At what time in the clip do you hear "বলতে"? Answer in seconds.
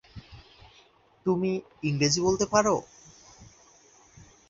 2.21-2.45